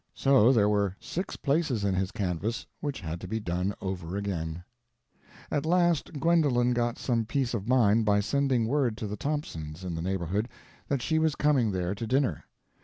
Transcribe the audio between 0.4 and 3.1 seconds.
there were six places in his canvas which